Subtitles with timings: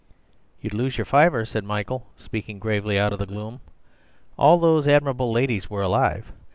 [0.59, 3.61] "You'd lose your fiver," said Michael, speaking gravely out of the gloom.
[4.35, 6.31] "All those admirable ladies were alive.